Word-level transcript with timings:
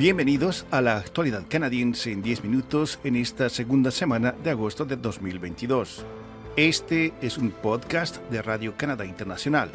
Bienvenidos 0.00 0.64
a 0.70 0.80
la 0.80 0.96
actualidad 0.96 1.42
canadiense 1.46 2.10
en 2.10 2.22
10 2.22 2.44
minutos 2.44 2.98
en 3.04 3.16
esta 3.16 3.50
segunda 3.50 3.90
semana 3.90 4.34
de 4.42 4.48
agosto 4.48 4.86
de 4.86 4.96
2022. 4.96 6.06
Este 6.56 7.12
es 7.20 7.36
un 7.36 7.50
podcast 7.50 8.16
de 8.30 8.40
Radio 8.40 8.78
Canadá 8.78 9.04
Internacional. 9.04 9.70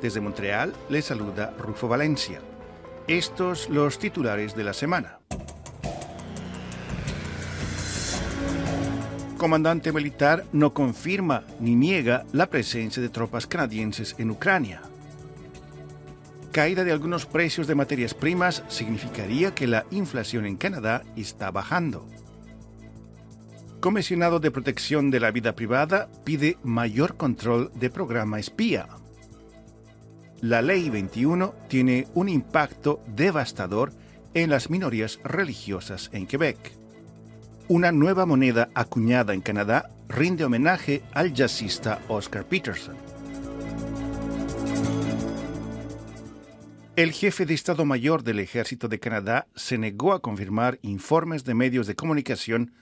Desde 0.00 0.22
Montreal 0.22 0.72
les 0.88 1.04
saluda 1.04 1.52
Rufo 1.58 1.88
Valencia. 1.88 2.40
Estos 3.06 3.68
los 3.68 3.98
titulares 3.98 4.56
de 4.56 4.64
la 4.64 4.72
semana. 4.72 5.18
Comandante 9.36 9.92
militar 9.92 10.46
no 10.52 10.72
confirma 10.72 11.44
ni 11.60 11.74
niega 11.74 12.24
la 12.32 12.48
presencia 12.48 13.02
de 13.02 13.10
tropas 13.10 13.46
canadienses 13.46 14.16
en 14.18 14.30
Ucrania. 14.30 14.89
Caída 16.52 16.82
de 16.82 16.90
algunos 16.90 17.26
precios 17.26 17.68
de 17.68 17.76
materias 17.76 18.12
primas 18.12 18.64
significaría 18.68 19.54
que 19.54 19.68
la 19.68 19.86
inflación 19.92 20.46
en 20.46 20.56
Canadá 20.56 21.04
está 21.14 21.52
bajando. 21.52 22.08
Comisionado 23.78 24.40
de 24.40 24.50
Protección 24.50 25.10
de 25.12 25.20
la 25.20 25.30
Vida 25.30 25.54
Privada 25.54 26.08
pide 26.24 26.58
mayor 26.64 27.16
control 27.16 27.70
de 27.76 27.88
programa 27.88 28.40
espía. 28.40 28.88
La 30.40 30.60
Ley 30.60 30.90
21 30.90 31.54
tiene 31.68 32.08
un 32.14 32.28
impacto 32.28 33.00
devastador 33.06 33.92
en 34.34 34.50
las 34.50 34.70
minorías 34.70 35.20
religiosas 35.22 36.10
en 36.12 36.26
Quebec. 36.26 36.58
Una 37.68 37.92
nueva 37.92 38.26
moneda 38.26 38.70
acuñada 38.74 39.34
en 39.34 39.40
Canadá 39.40 39.90
rinde 40.08 40.44
homenaje 40.44 41.02
al 41.12 41.32
jazzista 41.32 42.00
Oscar 42.08 42.44
Peterson. 42.44 43.09
El 47.00 47.12
jefe 47.12 47.46
de 47.46 47.54
Estado 47.54 47.86
Mayor 47.86 48.24
del 48.24 48.40
Ejército 48.40 48.86
de 48.86 49.00
Canadá 49.00 49.46
se 49.54 49.78
negó 49.78 50.12
a 50.12 50.20
confirmar 50.20 50.78
informes 50.82 51.44
de 51.44 51.54
medios 51.54 51.86
de 51.86 51.94
comunicación 51.94 52.74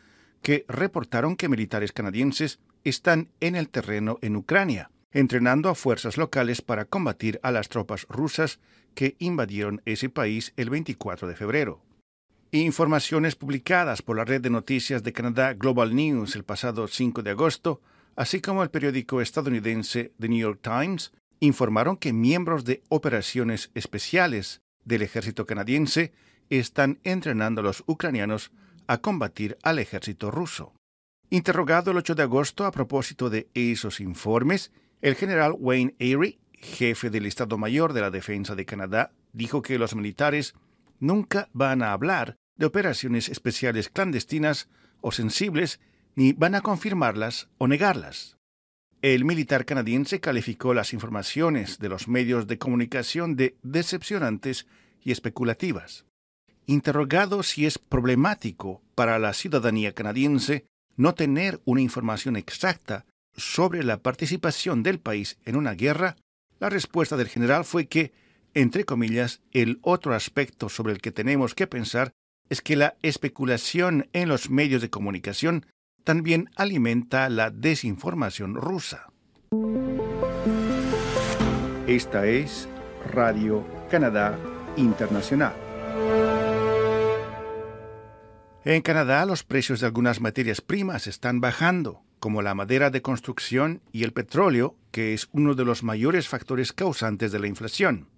que 0.42 0.64
reportaron 0.66 1.36
que 1.36 1.48
militares 1.48 1.92
canadienses 1.92 2.58
están 2.82 3.28
en 3.38 3.54
el 3.54 3.68
terreno 3.68 4.18
en 4.20 4.34
Ucrania, 4.34 4.90
entrenando 5.12 5.68
a 5.68 5.76
fuerzas 5.76 6.16
locales 6.16 6.62
para 6.62 6.84
combatir 6.84 7.38
a 7.44 7.52
las 7.52 7.68
tropas 7.68 8.06
rusas 8.08 8.58
que 8.96 9.14
invadieron 9.20 9.82
ese 9.84 10.08
país 10.08 10.52
el 10.56 10.68
24 10.68 11.28
de 11.28 11.36
febrero. 11.36 11.80
Informaciones 12.50 13.36
publicadas 13.36 14.02
por 14.02 14.16
la 14.16 14.24
red 14.24 14.40
de 14.40 14.50
noticias 14.50 15.04
de 15.04 15.12
Canadá 15.12 15.54
Global 15.54 15.94
News 15.94 16.34
el 16.34 16.42
pasado 16.42 16.88
5 16.88 17.22
de 17.22 17.30
agosto, 17.30 17.80
así 18.16 18.40
como 18.40 18.64
el 18.64 18.70
periódico 18.70 19.20
estadounidense 19.20 20.12
The 20.18 20.28
New 20.28 20.40
York 20.40 20.58
Times, 20.60 21.12
informaron 21.40 21.96
que 21.96 22.12
miembros 22.12 22.64
de 22.64 22.82
operaciones 22.88 23.70
especiales 23.74 24.62
del 24.84 25.02
ejército 25.02 25.46
canadiense 25.46 26.12
están 26.50 26.98
entrenando 27.04 27.60
a 27.60 27.64
los 27.64 27.84
ucranianos 27.86 28.50
a 28.86 28.98
combatir 28.98 29.58
al 29.62 29.78
ejército 29.78 30.30
ruso. 30.30 30.72
Interrogado 31.30 31.90
el 31.90 31.98
8 31.98 32.14
de 32.14 32.22
agosto 32.22 32.64
a 32.64 32.72
propósito 32.72 33.28
de 33.28 33.48
esos 33.52 34.00
informes, 34.00 34.72
el 35.02 35.14
general 35.14 35.54
Wayne 35.58 35.94
Airy, 36.00 36.38
jefe 36.52 37.10
del 37.10 37.26
Estado 37.26 37.58
Mayor 37.58 37.92
de 37.92 38.00
la 38.00 38.10
Defensa 38.10 38.54
de 38.54 38.64
Canadá, 38.64 39.12
dijo 39.32 39.60
que 39.60 39.78
los 39.78 39.94
militares 39.94 40.54
nunca 40.98 41.50
van 41.52 41.82
a 41.82 41.92
hablar 41.92 42.36
de 42.56 42.66
operaciones 42.66 43.28
especiales 43.28 43.90
clandestinas 43.90 44.68
o 45.02 45.12
sensibles, 45.12 45.80
ni 46.16 46.32
van 46.32 46.54
a 46.54 46.62
confirmarlas 46.62 47.48
o 47.58 47.68
negarlas. 47.68 48.37
El 49.00 49.24
militar 49.24 49.64
canadiense 49.64 50.18
calificó 50.18 50.74
las 50.74 50.92
informaciones 50.92 51.78
de 51.78 51.88
los 51.88 52.08
medios 52.08 52.48
de 52.48 52.58
comunicación 52.58 53.36
de 53.36 53.56
decepcionantes 53.62 54.66
y 55.04 55.12
especulativas. 55.12 56.04
Interrogado 56.66 57.44
si 57.44 57.64
es 57.64 57.78
problemático 57.78 58.82
para 58.96 59.20
la 59.20 59.34
ciudadanía 59.34 59.94
canadiense 59.94 60.66
no 60.96 61.14
tener 61.14 61.60
una 61.64 61.80
información 61.80 62.34
exacta 62.34 63.06
sobre 63.36 63.84
la 63.84 64.02
participación 64.02 64.82
del 64.82 64.98
país 64.98 65.38
en 65.44 65.54
una 65.54 65.74
guerra, 65.74 66.16
la 66.58 66.68
respuesta 66.68 67.16
del 67.16 67.28
general 67.28 67.64
fue 67.64 67.86
que, 67.86 68.12
entre 68.52 68.84
comillas, 68.84 69.42
el 69.52 69.78
otro 69.82 70.12
aspecto 70.12 70.68
sobre 70.68 70.92
el 70.92 71.00
que 71.00 71.12
tenemos 71.12 71.54
que 71.54 71.68
pensar 71.68 72.10
es 72.50 72.62
que 72.62 72.74
la 72.74 72.96
especulación 73.02 74.08
en 74.12 74.28
los 74.28 74.50
medios 74.50 74.82
de 74.82 74.90
comunicación 74.90 75.66
también 76.08 76.48
alimenta 76.56 77.28
la 77.28 77.50
desinformación 77.50 78.54
rusa. 78.54 79.10
Esta 81.86 82.26
es 82.26 82.66
Radio 83.12 83.66
Canadá 83.90 84.38
Internacional. 84.78 85.52
En 88.64 88.80
Canadá 88.80 89.26
los 89.26 89.44
precios 89.44 89.80
de 89.80 89.86
algunas 89.86 90.22
materias 90.22 90.62
primas 90.62 91.06
están 91.06 91.42
bajando, 91.42 92.00
como 92.20 92.40
la 92.40 92.54
madera 92.54 92.88
de 92.88 93.02
construcción 93.02 93.82
y 93.92 94.04
el 94.04 94.14
petróleo, 94.14 94.76
que 94.90 95.12
es 95.12 95.28
uno 95.32 95.54
de 95.54 95.66
los 95.66 95.82
mayores 95.82 96.26
factores 96.26 96.72
causantes 96.72 97.32
de 97.32 97.38
la 97.38 97.48
inflación. 97.48 98.08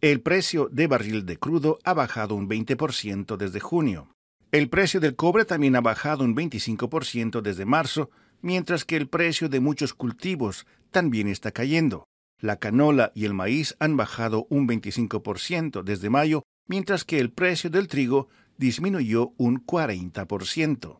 El 0.00 0.22
precio 0.22 0.68
de 0.72 0.88
barril 0.88 1.24
de 1.24 1.36
crudo 1.36 1.78
ha 1.84 1.94
bajado 1.94 2.34
un 2.34 2.48
20% 2.48 3.36
desde 3.36 3.60
junio. 3.60 4.08
El 4.50 4.70
precio 4.70 4.98
del 4.98 5.14
cobre 5.14 5.44
también 5.44 5.76
ha 5.76 5.82
bajado 5.82 6.24
un 6.24 6.34
25% 6.34 7.42
desde 7.42 7.66
marzo, 7.66 8.10
mientras 8.40 8.86
que 8.86 8.96
el 8.96 9.06
precio 9.06 9.50
de 9.50 9.60
muchos 9.60 9.92
cultivos 9.92 10.66
también 10.90 11.28
está 11.28 11.50
cayendo. 11.50 12.06
La 12.40 12.56
canola 12.56 13.12
y 13.14 13.26
el 13.26 13.34
maíz 13.34 13.76
han 13.78 13.98
bajado 13.98 14.46
un 14.48 14.66
25% 14.66 15.82
desde 15.82 16.08
mayo, 16.08 16.44
mientras 16.66 17.04
que 17.04 17.18
el 17.18 17.30
precio 17.30 17.68
del 17.68 17.88
trigo 17.88 18.28
disminuyó 18.56 19.32
un 19.36 19.64
40%. 19.66 20.98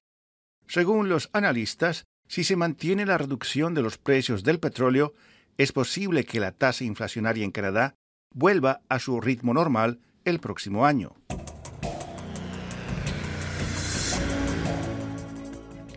Según 0.67 1.09
los 1.09 1.31
analistas, 1.33 2.05
si 2.27 2.45
se 2.45 2.57
mantiene 2.57 3.07
la 3.07 3.17
reducción 3.17 3.73
de 3.73 3.81
los 3.81 3.97
precios 3.97 4.45
del 4.45 4.61
petróleo, 4.61 5.15
es 5.57 5.73
posible 5.73 6.25
que 6.25 6.41
la 6.41 6.53
tasa 6.53 6.85
inflacionaria 6.85 7.45
en 7.45 7.53
Canadá 7.53 7.95
vuelva 8.35 8.83
a 8.91 8.99
su 8.99 9.23
ritmo 9.23 9.55
normal 9.55 10.01
el 10.27 10.39
próximo 10.39 10.85
año. 10.85 11.17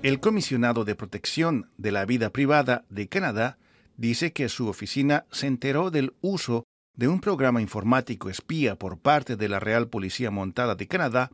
El 0.04 0.20
comisionado 0.20 0.84
de 0.84 0.96
protección 0.96 1.70
de 1.78 1.92
la 1.92 2.06
vida 2.06 2.32
privada 2.32 2.86
de 2.90 3.08
Canadá 3.08 3.60
dice 3.98 4.34
que 4.34 4.50
su 4.50 4.68
oficina 4.68 5.26
se 5.32 5.46
enteró 5.46 5.92
del 5.92 6.16
uso 6.22 6.64
de 6.96 7.08
un 7.08 7.22
programa 7.22 7.62
informático 7.62 8.28
espía 8.28 8.76
por 8.76 8.98
parte 8.98 9.36
de 9.36 9.48
la 9.48 9.60
Real 9.60 9.90
Policía 9.90 10.32
Montada 10.32 10.74
de 10.74 10.88
Canadá 10.88 11.30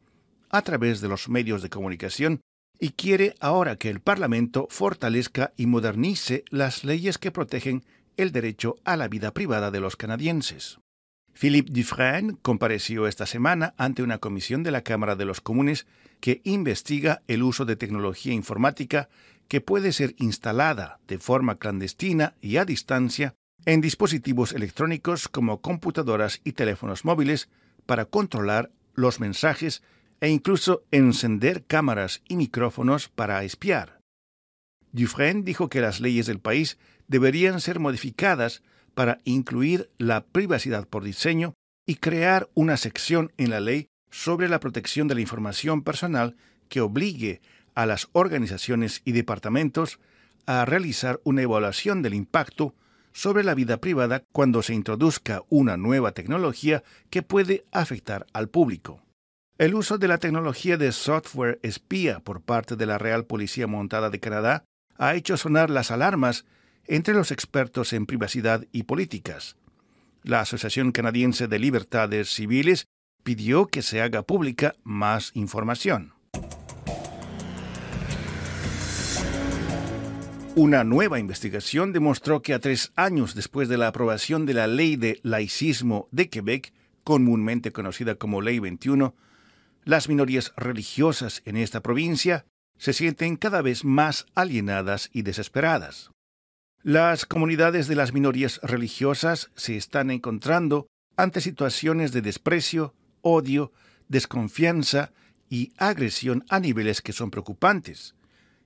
a 0.49 0.61
través 0.63 0.99
de 0.99 1.07
los 1.07 1.29
medios 1.29 1.61
de 1.61 1.69
comunicación 1.69 2.41
y 2.77 2.89
quiere 2.89 3.35
ahora 3.39 3.77
que 3.77 3.89
el 3.89 4.01
Parlamento 4.01 4.67
fortalezca 4.69 5.53
y 5.55 5.65
modernice 5.65 6.43
las 6.49 6.83
leyes 6.83 7.17
que 7.17 7.31
protegen 7.31 7.85
el 8.17 8.33
derecho 8.33 8.75
a 8.83 8.97
la 8.97 9.07
vida 9.07 9.31
privada 9.31 9.71
de 9.71 9.79
los 9.79 9.95
canadienses. 9.95 10.79
Philippe 11.37 11.71
Dufresne 11.71 12.35
compareció 12.41 13.05
esta 13.05 13.27
semana 13.27 13.75
ante 13.77 14.01
una 14.01 14.17
comisión 14.17 14.63
de 14.63 14.71
la 14.71 14.81
Cámara 14.81 15.15
de 15.15 15.25
los 15.25 15.39
Comunes 15.39 15.85
que 16.19 16.41
investiga 16.43 17.21
el 17.27 17.43
uso 17.43 17.63
de 17.63 17.75
tecnología 17.75 18.33
informática 18.33 19.07
que 19.47 19.61
puede 19.61 19.91
ser 19.91 20.15
instalada 20.17 20.99
de 21.07 21.19
forma 21.19 21.59
clandestina 21.59 22.33
y 22.41 22.57
a 22.57 22.65
distancia 22.65 23.35
en 23.65 23.81
dispositivos 23.81 24.51
electrónicos 24.51 25.27
como 25.27 25.61
computadoras 25.61 26.41
y 26.43 26.53
teléfonos 26.53 27.05
móviles 27.05 27.49
para 27.85 28.05
controlar 28.05 28.71
los 28.95 29.19
mensajes 29.19 29.83
e 30.21 30.29
incluso 30.29 30.85
encender 30.89 31.65
cámaras 31.65 32.23
y 32.27 32.35
micrófonos 32.35 33.09
para 33.09 33.43
espiar. 33.43 33.99
Dufresne 34.91 35.43
dijo 35.43 35.69
que 35.69 35.81
las 35.81 36.01
leyes 36.01 36.25
del 36.25 36.39
país 36.39 36.79
deberían 37.07 37.61
ser 37.61 37.79
modificadas 37.79 38.63
para 38.97 39.19
incluir 39.25 39.91
la 39.99 40.25
privacidad 40.25 40.87
por 40.87 41.03
diseño 41.03 41.53
y 41.85 41.97
crear 41.97 42.49
una 42.55 42.77
sección 42.77 43.31
en 43.37 43.51
la 43.51 43.59
ley 43.59 43.89
sobre 44.09 44.49
la 44.49 44.59
protección 44.59 45.07
de 45.07 45.13
la 45.13 45.21
información 45.21 45.83
personal 45.83 46.35
que 46.67 46.81
obligue 46.81 47.39
a 47.75 47.85
las 47.85 48.09
organizaciones 48.13 49.03
y 49.05 49.11
departamentos 49.11 49.99
a 50.47 50.65
realizar 50.65 51.21
una 51.25 51.43
evaluación 51.43 52.01
del 52.01 52.15
impacto 52.15 52.73
sobre 53.13 53.43
la 53.43 53.53
vida 53.53 53.77
privada 53.77 54.23
cuando 54.31 54.63
se 54.63 54.73
introduzca 54.73 55.43
una 55.47 55.77
nueva 55.77 56.13
tecnología 56.13 56.81
que 57.11 57.21
puede 57.21 57.65
afectar 57.71 58.25
al 58.33 58.49
público. 58.49 59.03
El 59.59 59.75
uso 59.75 59.99
de 59.99 60.07
la 60.07 60.17
tecnología 60.17 60.75
de 60.75 60.91
software 60.91 61.59
espía 61.61 62.19
por 62.21 62.41
parte 62.41 62.75
de 62.75 62.87
la 62.87 62.97
Real 62.97 63.25
Policía 63.25 63.67
Montada 63.67 64.09
de 64.09 64.19
Canadá 64.19 64.63
ha 64.97 65.13
hecho 65.13 65.37
sonar 65.37 65.69
las 65.69 65.91
alarmas 65.91 66.45
entre 66.87 67.13
los 67.13 67.31
expertos 67.31 67.93
en 67.93 68.05
privacidad 68.05 68.65
y 68.71 68.83
políticas. 68.83 69.55
La 70.23 70.41
Asociación 70.41 70.91
Canadiense 70.91 71.47
de 71.47 71.59
Libertades 71.59 72.29
Civiles 72.29 72.87
pidió 73.23 73.67
que 73.67 73.81
se 73.81 74.01
haga 74.01 74.23
pública 74.23 74.75
más 74.83 75.31
información. 75.33 76.13
Una 80.55 80.83
nueva 80.83 81.19
investigación 81.19 81.93
demostró 81.93 82.41
que 82.41 82.55
a 82.55 82.59
tres 82.59 82.91
años 82.95 83.35
después 83.35 83.69
de 83.69 83.77
la 83.77 83.89
aprobación 83.89 84.47
de 84.47 84.55
la 84.55 84.65
Ley 84.65 84.95
de 84.95 85.19
Laicismo 85.21 86.07
de 86.11 86.29
Quebec, 86.29 86.73
comúnmente 87.03 87.71
conocida 87.71 88.15
como 88.15 88.41
Ley 88.41 88.57
21, 88.57 89.13
las 89.83 90.09
minorías 90.09 90.53
religiosas 90.57 91.43
en 91.45 91.57
esta 91.57 91.81
provincia 91.81 92.45
se 92.77 92.93
sienten 92.93 93.37
cada 93.37 93.61
vez 93.61 93.85
más 93.85 94.25
alienadas 94.33 95.09
y 95.13 95.21
desesperadas. 95.21 96.11
Las 96.83 97.25
comunidades 97.25 97.87
de 97.87 97.95
las 97.95 98.13
minorías 98.13 98.59
religiosas 98.63 99.49
se 99.55 99.75
están 99.75 100.11
encontrando 100.11 100.87
ante 101.15 101.41
situaciones 101.41 102.11
de 102.11 102.21
desprecio, 102.21 102.93
odio, 103.21 103.73
desconfianza 104.07 105.11
y 105.49 105.73
agresión 105.77 106.45
a 106.49 106.59
niveles 106.59 107.01
que 107.01 107.13
son 107.13 107.31
preocupantes. 107.31 108.15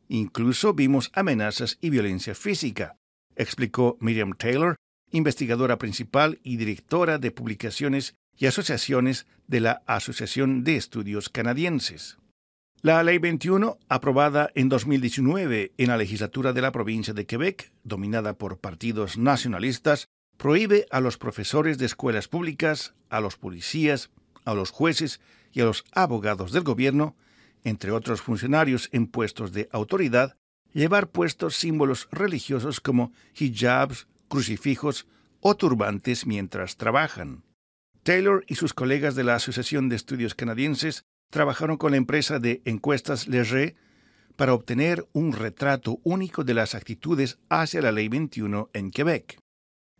Incluso 0.09 0.73
vimos 0.73 1.09
amenazas 1.13 1.77
y 1.79 1.89
violencia 1.89 2.35
física, 2.35 2.97
explicó 3.35 3.97
Miriam 4.01 4.33
Taylor, 4.37 4.75
investigadora 5.11 5.77
principal 5.77 6.39
y 6.43 6.57
directora 6.57 7.17
de 7.17 7.31
publicaciones 7.31 8.15
y 8.37 8.45
asociaciones 8.45 9.25
de 9.47 9.61
la 9.61 9.83
Asociación 9.85 10.63
de 10.63 10.75
Estudios 10.75 11.29
Canadienses. 11.29 12.17
La 12.83 13.03
Ley 13.03 13.19
21, 13.19 13.77
aprobada 13.89 14.49
en 14.55 14.67
2019 14.67 15.71
en 15.77 15.87
la 15.89 15.97
legislatura 15.97 16.51
de 16.51 16.63
la 16.63 16.71
provincia 16.71 17.13
de 17.13 17.27
Quebec, 17.27 17.71
dominada 17.83 18.33
por 18.33 18.57
partidos 18.57 19.19
nacionalistas, 19.19 20.07
prohíbe 20.35 20.87
a 20.89 20.99
los 20.99 21.19
profesores 21.19 21.77
de 21.77 21.85
escuelas 21.85 22.27
públicas, 22.27 22.95
a 23.11 23.19
los 23.19 23.37
policías, 23.37 24.09
a 24.45 24.55
los 24.55 24.71
jueces 24.71 25.21
y 25.53 25.61
a 25.61 25.65
los 25.65 25.85
abogados 25.91 26.53
del 26.53 26.63
gobierno, 26.63 27.15
entre 27.63 27.91
otros 27.91 28.19
funcionarios 28.19 28.89
en 28.91 29.05
puestos 29.05 29.51
de 29.51 29.69
autoridad, 29.71 30.35
llevar 30.73 31.11
puestos 31.11 31.55
símbolos 31.55 32.07
religiosos 32.11 32.81
como 32.81 33.13
hijabs, 33.39 34.07
crucifijos 34.27 35.05
o 35.39 35.55
turbantes 35.55 36.25
mientras 36.25 36.77
trabajan. 36.77 37.43
Taylor 38.01 38.43
y 38.47 38.55
sus 38.55 38.73
colegas 38.73 39.13
de 39.13 39.23
la 39.23 39.35
Asociación 39.35 39.87
de 39.87 39.97
Estudios 39.97 40.33
Canadienses 40.33 41.05
trabajaron 41.31 41.77
con 41.77 41.91
la 41.91 41.97
empresa 41.97 42.37
de 42.37 42.61
encuestas 42.65 43.27
Leger 43.27 43.75
para 44.35 44.53
obtener 44.53 45.07
un 45.13 45.33
retrato 45.33 45.99
único 46.03 46.43
de 46.43 46.53
las 46.53 46.75
actitudes 46.75 47.39
hacia 47.49 47.81
la 47.81 47.91
Ley 47.91 48.07
21 48.07 48.69
en 48.73 48.91
Quebec. 48.91 49.39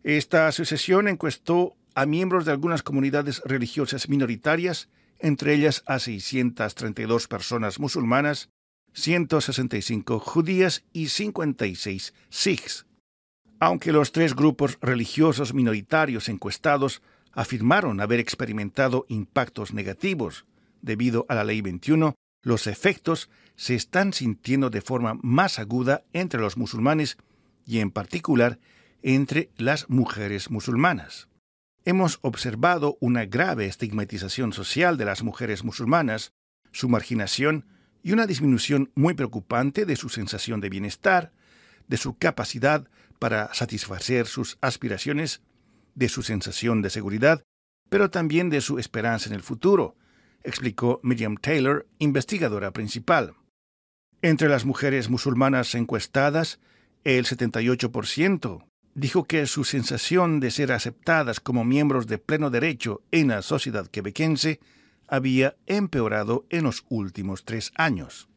Esta 0.04 0.46
asociación 0.46 1.08
encuestó 1.08 1.76
a 1.94 2.06
miembros 2.06 2.44
de 2.44 2.52
algunas 2.52 2.82
comunidades 2.82 3.42
religiosas 3.44 4.08
minoritarias, 4.08 4.88
entre 5.18 5.54
ellas 5.54 5.82
a 5.86 5.98
632 5.98 7.28
personas 7.28 7.78
musulmanas, 7.78 8.50
165 8.94 10.18
judías 10.18 10.84
y 10.92 11.08
56 11.08 12.14
sikhs. 12.28 12.86
Aunque 13.58 13.92
los 13.92 14.12
tres 14.12 14.34
grupos 14.34 14.78
religiosos 14.80 15.54
minoritarios 15.54 16.28
encuestados 16.28 17.00
afirmaron 17.32 18.00
haber 18.00 18.20
experimentado 18.20 19.06
impactos 19.08 19.72
negativos 19.72 20.44
debido 20.82 21.24
a 21.28 21.34
la 21.34 21.44
Ley 21.44 21.62
21, 21.62 22.14
los 22.42 22.66
efectos 22.66 23.30
se 23.56 23.74
están 23.74 24.12
sintiendo 24.12 24.68
de 24.68 24.82
forma 24.82 25.18
más 25.22 25.58
aguda 25.58 26.04
entre 26.12 26.40
los 26.40 26.56
musulmanes 26.56 27.16
y 27.64 27.78
en 27.78 27.90
particular 27.90 28.58
entre 29.02 29.50
las 29.56 29.88
mujeres 29.88 30.50
musulmanas. 30.50 31.28
Hemos 31.84 32.18
observado 32.22 32.96
una 33.00 33.24
grave 33.24 33.66
estigmatización 33.66 34.52
social 34.52 34.96
de 34.96 35.04
las 35.04 35.22
mujeres 35.22 35.64
musulmanas, 35.64 36.32
su 36.70 36.88
marginación 36.88 37.66
y 38.02 38.12
una 38.12 38.26
disminución 38.26 38.90
muy 38.94 39.14
preocupante 39.14 39.84
de 39.84 39.96
su 39.96 40.08
sensación 40.08 40.60
de 40.60 40.68
bienestar, 40.68 41.32
de 41.88 41.96
su 41.96 42.16
capacidad 42.16 42.88
para 43.18 43.52
satisfacer 43.54 44.26
sus 44.26 44.58
aspiraciones, 44.60 45.42
de 45.94 46.08
su 46.08 46.22
sensación 46.22 46.82
de 46.82 46.90
seguridad, 46.90 47.42
pero 47.88 48.10
también 48.10 48.48
de 48.50 48.60
su 48.60 48.78
esperanza 48.78 49.28
en 49.28 49.34
el 49.34 49.42
futuro, 49.42 49.96
explicó 50.44 51.00
Miriam 51.02 51.36
Taylor, 51.36 51.86
investigadora 51.98 52.72
principal. 52.72 53.34
Entre 54.22 54.48
las 54.48 54.64
mujeres 54.64 55.10
musulmanas 55.10 55.74
encuestadas, 55.74 56.60
el 57.04 57.24
78% 57.24 58.64
dijo 58.94 59.24
que 59.24 59.46
su 59.46 59.64
sensación 59.64 60.40
de 60.40 60.50
ser 60.50 60.72
aceptadas 60.72 61.40
como 61.40 61.64
miembros 61.64 62.06
de 62.06 62.18
pleno 62.18 62.50
derecho 62.50 63.02
en 63.10 63.28
la 63.28 63.42
sociedad 63.42 63.86
quebequense 63.86 64.60
había 65.08 65.56
empeorado 65.66 66.46
en 66.50 66.64
los 66.64 66.84
últimos 66.88 67.44
tres 67.44 67.72
años. 67.76 68.28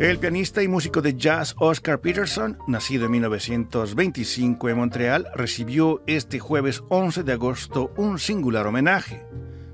El 0.00 0.18
pianista 0.18 0.62
y 0.62 0.66
músico 0.66 1.02
de 1.02 1.14
jazz 1.14 1.54
Oscar 1.58 2.00
Peterson, 2.00 2.56
nacido 2.66 3.04
en 3.04 3.10
1925 3.10 4.70
en 4.70 4.78
Montreal, 4.78 5.26
recibió 5.34 6.02
este 6.06 6.38
jueves 6.38 6.82
11 6.88 7.22
de 7.22 7.32
agosto 7.34 7.92
un 7.98 8.18
singular 8.18 8.66
homenaje. 8.66 9.26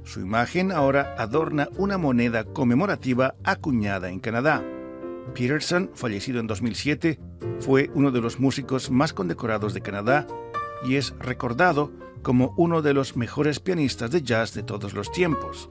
Su 0.02 0.18
imagen 0.18 0.72
ahora 0.72 1.14
adorna 1.16 1.68
una 1.76 1.96
moneda 1.96 2.42
conmemorativa 2.42 3.36
acuñada 3.44 4.10
en 4.10 4.18
Canadá. 4.18 4.64
Peterson, 5.32 5.92
fallecido 5.94 6.40
en 6.40 6.48
2007, 6.48 7.20
fue 7.60 7.88
uno 7.94 8.10
de 8.10 8.20
los 8.20 8.40
músicos 8.40 8.90
más 8.90 9.12
condecorados 9.12 9.74
de 9.74 9.80
Canadá 9.80 10.26
y 10.84 10.96
es 10.96 11.14
recordado 11.20 11.92
como 12.24 12.52
uno 12.56 12.82
de 12.82 12.94
los 12.94 13.16
mejores 13.16 13.60
pianistas 13.60 14.10
de 14.10 14.22
jazz 14.22 14.54
de 14.54 14.64
todos 14.64 14.92
los 14.92 15.12
tiempos. 15.12 15.70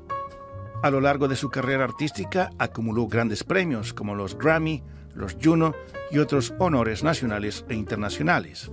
A 0.83 0.92
lo 0.92 1.01
largo 1.01 1.27
de 1.27 1.36
su 1.36 1.50
carrera 1.50 1.83
artística 1.83 2.51
acumuló 2.60 3.07
grandes 3.07 3.44
premios 3.44 3.94
como 3.94 4.16
los 4.16 4.38
Grammy, 4.38 4.83
los 5.13 5.38
Juno 5.42 5.74
y 6.12 6.19
otros 6.19 6.54
honores 6.60 7.04
nacionales 7.04 7.66
e 7.69 7.75
internacionales. 7.75 8.72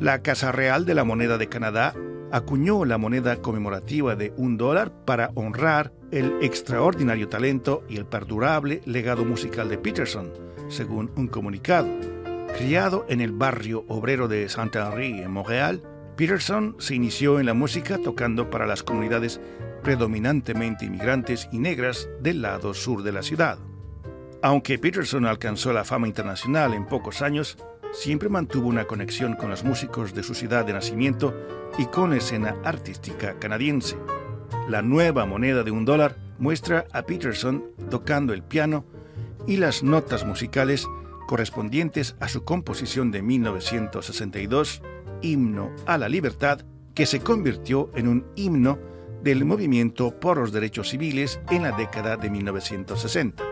La 0.00 0.22
Casa 0.22 0.52
Real 0.52 0.84
de 0.84 0.94
la 0.94 1.04
Moneda 1.04 1.38
de 1.38 1.48
Canadá 1.48 1.94
acuñó 2.32 2.84
la 2.84 2.98
moneda 2.98 3.36
conmemorativa 3.36 4.16
de 4.16 4.32
un 4.36 4.56
dólar 4.56 4.90
para 5.04 5.30
honrar 5.34 5.92
el 6.10 6.34
extraordinario 6.40 7.28
talento 7.28 7.84
y 7.88 7.96
el 7.98 8.06
perdurable 8.06 8.80
legado 8.86 9.24
musical 9.24 9.68
de 9.68 9.78
Peterson, 9.78 10.32
según 10.68 11.10
un 11.16 11.28
comunicado. 11.28 11.88
Criado 12.56 13.06
en 13.08 13.20
el 13.20 13.32
barrio 13.32 13.84
obrero 13.88 14.28
de 14.28 14.48
Saint-Henri 14.48 15.20
en 15.20 15.30
Montreal, 15.30 15.82
Peterson 16.16 16.76
se 16.78 16.94
inició 16.94 17.38
en 17.38 17.46
la 17.46 17.54
música 17.54 17.98
tocando 17.98 18.50
para 18.50 18.66
las 18.66 18.82
comunidades 18.82 19.40
predominantemente 19.82 20.84
inmigrantes 20.84 21.48
y 21.52 21.58
negras 21.58 22.08
del 22.20 22.42
lado 22.42 22.74
sur 22.74 23.02
de 23.02 23.12
la 23.12 23.22
ciudad. 23.22 23.58
Aunque 24.42 24.78
Peterson 24.78 25.26
alcanzó 25.26 25.72
la 25.72 25.84
fama 25.84 26.08
internacional 26.08 26.74
en 26.74 26.86
pocos 26.86 27.22
años, 27.22 27.58
siempre 27.92 28.28
mantuvo 28.28 28.68
una 28.68 28.86
conexión 28.86 29.34
con 29.34 29.50
los 29.50 29.64
músicos 29.64 30.14
de 30.14 30.22
su 30.22 30.34
ciudad 30.34 30.64
de 30.64 30.72
nacimiento 30.72 31.34
y 31.78 31.86
con 31.86 32.10
la 32.10 32.16
escena 32.16 32.56
artística 32.64 33.38
canadiense. 33.38 33.96
La 34.68 34.82
nueva 34.82 35.26
moneda 35.26 35.62
de 35.62 35.70
un 35.70 35.84
dólar 35.84 36.16
muestra 36.38 36.86
a 36.92 37.02
Peterson 37.02 37.64
tocando 37.90 38.32
el 38.32 38.42
piano 38.42 38.84
y 39.46 39.56
las 39.56 39.82
notas 39.82 40.24
musicales 40.24 40.88
correspondientes 41.26 42.16
a 42.20 42.28
su 42.28 42.44
composición 42.44 43.10
de 43.10 43.22
1962, 43.22 44.82
Himno 45.22 45.70
a 45.86 45.98
la 45.98 46.08
Libertad, 46.08 46.60
que 46.94 47.06
se 47.06 47.20
convirtió 47.20 47.90
en 47.94 48.08
un 48.08 48.26
himno 48.34 48.78
del 49.22 49.44
movimiento 49.44 50.18
por 50.18 50.38
los 50.38 50.52
derechos 50.52 50.90
civiles 50.90 51.40
en 51.50 51.62
la 51.62 51.72
década 51.72 52.16
de 52.16 52.30
1960. 52.30 53.51